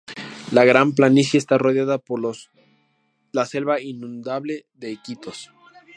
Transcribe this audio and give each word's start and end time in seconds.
La 0.51 0.65
Gran 0.65 0.93
Planicie 0.93 1.37
está 1.37 1.59
rodeada 1.59 1.99
por 1.99 2.19
la 3.33 3.45
selva 3.45 3.79
inundable 3.79 4.65
de 4.73 4.89
Iquitos. 4.93 5.51